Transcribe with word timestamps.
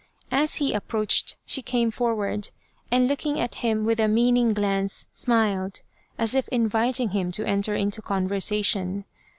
As 0.31 0.55
he 0.55 0.73
approached 0.73 1.37
she 1.45 1.61
came 1.61 1.91
forward, 1.91 2.49
and 2.89 3.07
looking 3.07 3.39
at 3.39 3.53
him 3.61 3.85
with 3.85 3.99
a 3.99 4.07
meaning 4.07 4.51
glance, 4.51 5.05
smiled, 5.13 5.81
as 6.17 6.33
if 6.33 6.47
inviting 6.47 7.09
him 7.09 7.31
to 7.33 7.45
enter 7.45 7.75
into 7.75 8.01
conversation. 8.01 9.05